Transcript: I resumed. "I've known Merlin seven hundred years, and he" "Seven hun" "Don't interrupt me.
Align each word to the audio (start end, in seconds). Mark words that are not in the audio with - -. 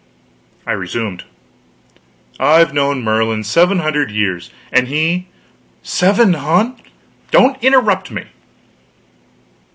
I 0.65 0.71
resumed. 0.71 1.25
"I've 2.39 2.73
known 2.73 3.03
Merlin 3.03 3.43
seven 3.43 3.77
hundred 3.77 4.09
years, 4.09 4.49
and 4.71 4.87
he" 4.87 5.27
"Seven 5.99 6.33
hun" 6.33 6.77
"Don't 7.29 7.63
interrupt 7.63 8.09
me. 8.09 8.23